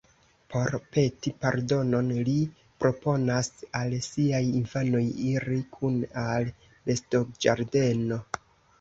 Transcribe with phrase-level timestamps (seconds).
[0.51, 2.33] Por peti pardonon, ri
[2.85, 3.51] proponas
[3.83, 6.53] al siaj infanoj iri kune al
[6.91, 8.25] bestoĝardeno.